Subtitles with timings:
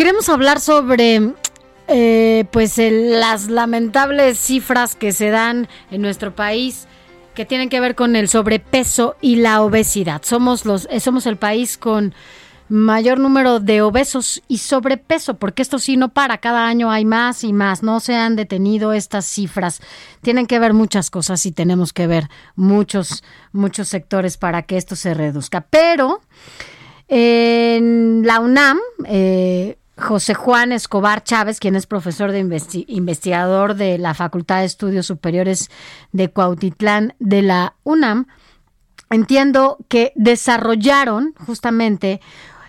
[0.00, 1.34] Queremos hablar sobre
[1.86, 6.88] eh, pues las lamentables cifras que se dan en nuestro país
[7.34, 10.22] que tienen que ver con el sobrepeso y la obesidad.
[10.24, 12.14] Somos los eh, somos el país con
[12.70, 17.44] mayor número de obesos y sobrepeso, porque esto sí no para, cada año hay más
[17.44, 19.82] y más, no se han detenido estas cifras.
[20.22, 24.96] Tienen que ver muchas cosas y tenemos que ver muchos muchos sectores para que esto
[24.96, 25.60] se reduzca.
[25.68, 26.22] Pero
[27.06, 33.98] en la UNAM, eh, José Juan Escobar Chávez, quien es profesor de investi- investigador de
[33.98, 35.70] la Facultad de Estudios Superiores
[36.12, 38.26] de Cuautitlán de la UNAM,
[39.10, 42.20] entiendo que desarrollaron justamente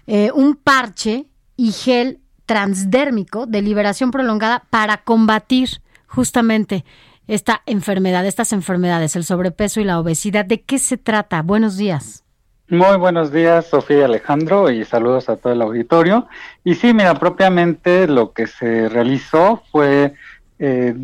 [0.07, 6.83] eh, un parche y gel transdérmico de liberación prolongada para combatir justamente
[7.27, 10.45] esta enfermedad, estas enfermedades, el sobrepeso y la obesidad.
[10.45, 11.41] ¿De qué se trata?
[11.43, 12.23] Buenos días.
[12.71, 16.29] Muy buenos días, Sofía y Alejandro, y saludos a todo el auditorio.
[16.63, 20.13] Y sí, mira, propiamente lo que se realizó fue
[20.57, 20.95] eh,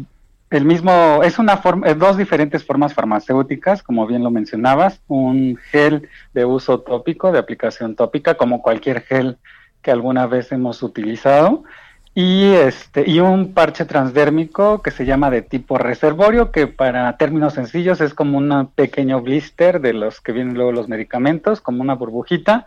[0.50, 5.58] el mismo, es una forma, eh, dos diferentes formas farmacéuticas, como bien lo mencionabas, un
[5.58, 9.38] gel de uso tópico, de aplicación tópica, como cualquier gel
[9.82, 11.66] que alguna vez hemos utilizado,
[12.20, 17.54] y este y un parche transdérmico que se llama de tipo reservorio, que para términos
[17.54, 21.94] sencillos es como un pequeño blister de los que vienen luego los medicamentos, como una
[21.94, 22.66] burbujita,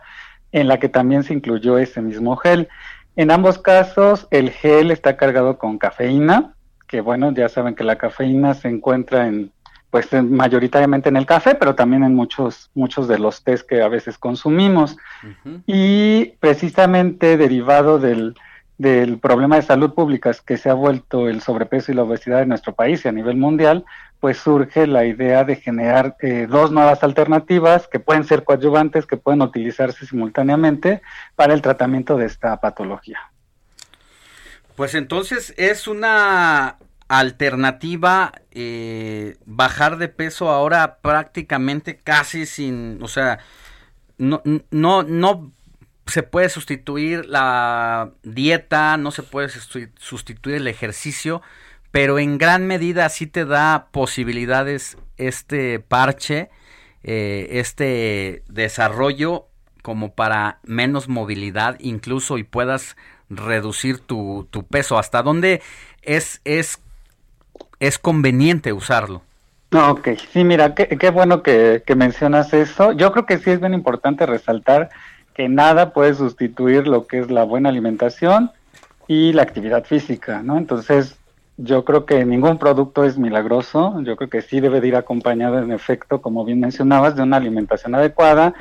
[0.53, 2.69] en la que también se incluyó ese mismo gel.
[3.17, 6.53] En ambos casos, el gel está cargado con cafeína,
[6.87, 9.51] que bueno, ya saben que la cafeína se encuentra en
[9.89, 13.81] pues en- mayoritariamente en el café, pero también en muchos muchos de los tés que
[13.81, 14.95] a veces consumimos.
[15.67, 18.35] Y precisamente derivado del,
[18.81, 22.49] del problema de salud pública que se ha vuelto el sobrepeso y la obesidad en
[22.49, 23.85] nuestro país y a nivel mundial,
[24.19, 29.17] pues surge la idea de generar eh, dos nuevas alternativas que pueden ser coadyuvantes, que
[29.17, 31.03] pueden utilizarse simultáneamente
[31.35, 33.19] para el tratamiento de esta patología.
[34.75, 36.77] Pues entonces es una
[37.07, 43.37] alternativa eh, bajar de peso ahora prácticamente casi sin, o sea,
[44.17, 45.51] no, no, no
[46.11, 51.41] se puede sustituir la dieta, no se puede sustitu- sustituir el ejercicio,
[51.91, 56.49] pero en gran medida sí te da posibilidades este parche,
[57.03, 59.47] eh, este desarrollo
[59.81, 62.95] como para menos movilidad incluso y puedas
[63.29, 64.97] reducir tu, tu peso.
[64.99, 65.61] ¿Hasta dónde
[66.03, 66.79] es, es,
[67.79, 69.23] es conveniente usarlo?
[69.73, 72.91] Ok, sí, mira, qué, bueno que mencionas eso.
[72.91, 74.89] Yo creo que sí es bien importante resaltar
[75.33, 78.51] que nada puede sustituir lo que es la buena alimentación
[79.07, 80.57] y la actividad física, ¿no?
[80.57, 81.17] Entonces,
[81.57, 85.59] yo creo que ningún producto es milagroso, yo creo que sí debe de ir acompañado
[85.59, 88.53] en efecto, como bien mencionabas, de una alimentación adecuada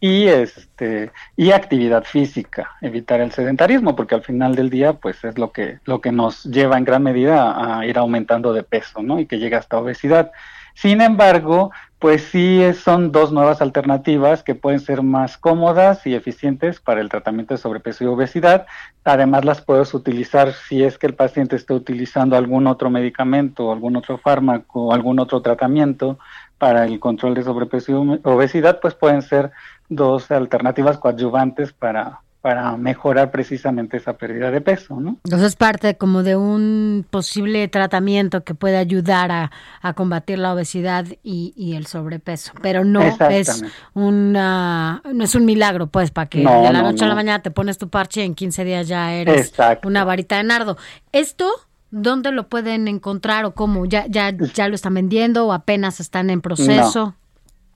[0.00, 5.38] y este y actividad física, evitar el sedentarismo, porque al final del día pues es
[5.38, 9.18] lo que lo que nos lleva en gran medida a, ir aumentando de peso, ¿no?
[9.18, 10.32] Y que llega hasta obesidad.
[10.76, 16.80] Sin embargo, pues sí son dos nuevas alternativas que pueden ser más cómodas y eficientes
[16.80, 18.66] para el tratamiento de sobrepeso y obesidad.
[19.02, 23.96] Además las puedes utilizar si es que el paciente está utilizando algún otro medicamento, algún
[23.96, 26.18] otro fármaco, algún otro tratamiento
[26.58, 29.52] para el control de sobrepeso y obesidad, pues pueden ser
[29.88, 35.16] dos alternativas coadyuvantes para, para mejorar precisamente esa pérdida de peso, ¿no?
[35.24, 39.50] Entonces es parte como de un posible tratamiento que puede ayudar a,
[39.82, 43.64] a combatir la obesidad y, y el sobrepeso, pero no es
[43.94, 47.16] una no es un milagro, pues, para que No, de la no, noche a la
[47.16, 49.88] mañana te pones tu parche y en 15 días ya eres Exacto.
[49.88, 50.76] una varita de nardo.
[51.10, 51.50] Esto
[51.90, 53.86] ¿Dónde lo pueden encontrar o cómo?
[53.86, 57.14] ¿Ya, ya, ya lo están vendiendo o apenas están en proceso?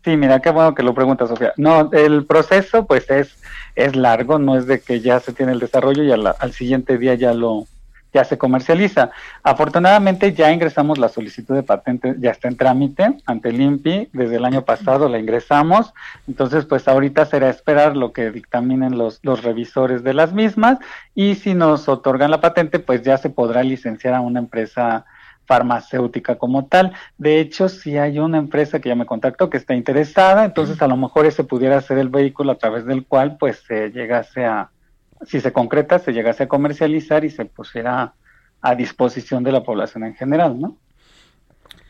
[0.03, 1.53] Sí, mira, qué bueno que lo preguntas, Sofía.
[1.59, 3.39] No, el proceso pues es,
[3.75, 6.53] es largo, no es de que ya se tiene el desarrollo y a la- al
[6.53, 7.67] siguiente día ya lo
[8.13, 9.11] ya se comercializa.
[9.45, 14.35] Afortunadamente ya ingresamos la solicitud de patente, ya está en trámite ante el INPI, desde
[14.35, 15.93] el año pasado la ingresamos,
[16.27, 20.79] entonces pues ahorita será esperar lo que dictaminen los, los revisores de las mismas
[21.15, 25.05] y si nos otorgan la patente pues ya se podrá licenciar a una empresa
[25.51, 26.93] farmacéutica como tal.
[27.19, 30.87] De hecho, si hay una empresa que ya me contactó que está interesada, entonces a
[30.87, 34.71] lo mejor ese pudiera ser el vehículo a través del cual pues se llegase a,
[35.27, 38.13] si se concreta, se llegase a comercializar y se pusiera
[38.63, 40.77] a disposición de la población en general, ¿no?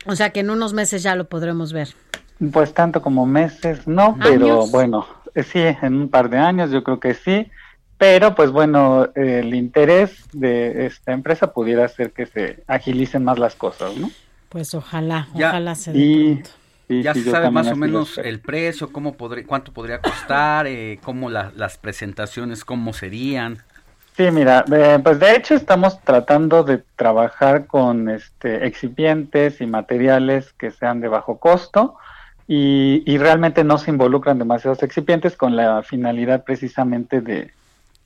[0.07, 1.89] O sea que en unos meses ya lo podremos ver.
[2.53, 6.83] Pues tanto como meses, no, pero bueno, eh, sí, en un par de años yo
[6.83, 7.51] creo que sí,
[8.01, 13.55] pero pues bueno, el interés de esta empresa pudiera hacer que se agilicen más las
[13.55, 14.11] cosas, ¿no?
[14.49, 16.43] Pues ojalá, ojalá se dé
[17.03, 21.29] ya se sabe más o menos el precio, cómo podría, cuánto podría costar, eh, cómo
[21.29, 23.59] las presentaciones, cómo serían.
[24.17, 30.55] Sí, mira, eh, pues de hecho estamos tratando de trabajar con este excipientes y materiales
[30.55, 31.97] que sean de bajo costo
[32.49, 37.53] y, y realmente no se involucran demasiados excipientes con la finalidad precisamente de,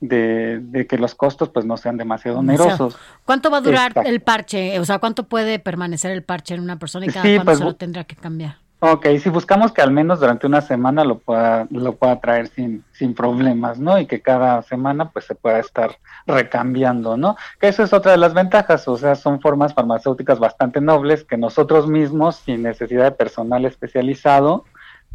[0.08, 2.96] de, que los costos pues no sean demasiado onerosos.
[3.24, 4.78] ¿Cuánto va a durar el parche?
[4.80, 7.64] O sea, ¿cuánto puede permanecer el parche en una persona y cada cuánto pues, se
[7.64, 8.56] lo tendrá que cambiar?
[8.80, 12.84] Ok, si buscamos que al menos durante una semana lo pueda, lo pueda traer sin,
[12.92, 13.98] sin problemas, ¿no?
[13.98, 15.96] Y que cada semana pues se pueda estar
[16.26, 17.36] recambiando, ¿no?
[17.58, 21.38] Que eso es otra de las ventajas, o sea, son formas farmacéuticas bastante nobles que
[21.38, 24.66] nosotros mismos, sin necesidad de personal especializado,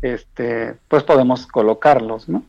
[0.02, 2.44] este, pues podemos colocarlos, ¿no?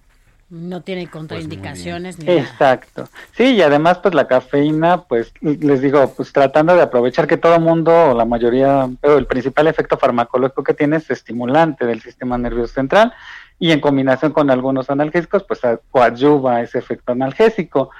[0.50, 3.08] No tiene pues contraindicaciones ni Exacto.
[3.36, 7.60] Sí, y además pues la cafeína, pues les digo, pues tratando de aprovechar que todo
[7.60, 12.36] mundo, o la mayoría, pero el principal efecto farmacológico que tiene es estimulante del sistema
[12.36, 13.12] nervioso central
[13.60, 15.60] y en combinación con algunos analgésicos, pues
[15.90, 17.90] coadyuva ese efecto analgésico.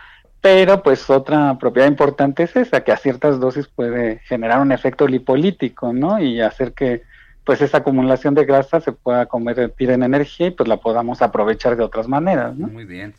[0.40, 5.06] Pero pues otra propiedad importante es esa, que a ciertas dosis puede generar un efecto
[5.06, 6.18] lipolítico, ¿no?
[6.18, 7.02] Y hacer que
[7.50, 11.74] pues esa acumulación de grasa se pueda convertir en energía y pues la podamos aprovechar
[11.76, 12.54] de otras maneras.
[12.54, 12.68] ¿no?
[12.68, 13.16] Muy bien.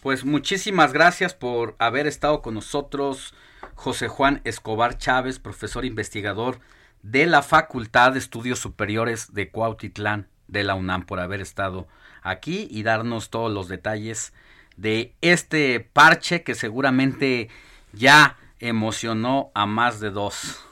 [0.00, 3.34] Pues muchísimas gracias por haber estado con nosotros,
[3.74, 6.60] José Juan Escobar Chávez, profesor investigador
[7.02, 11.86] de la Facultad de Estudios Superiores de Cuautitlán de la UNAM, por haber estado
[12.22, 14.32] aquí y darnos todos los detalles
[14.78, 17.50] de este parche que seguramente
[17.92, 20.64] ya emocionó a más de dos.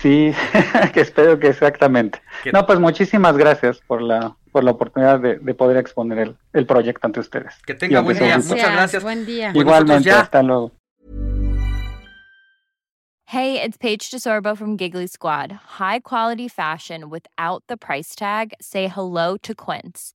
[0.00, 0.32] Sí,
[0.94, 2.22] que espero que exactamente.
[2.52, 6.66] No, pues muchísimas gracias por la por la oportunidad de, de poder exponer el, el,
[6.66, 7.54] proyecto ante ustedes.
[7.64, 8.38] Que tenga buen día.
[8.38, 9.02] Muchas gracias.
[9.02, 9.52] Buen día.
[9.54, 10.72] Igualmente, hasta luego.
[13.26, 15.52] Hey, it's Paige DeSorbo from Giggly Squad.
[15.78, 18.54] High quality fashion without the price tag.
[18.60, 20.14] Say hello to Quince.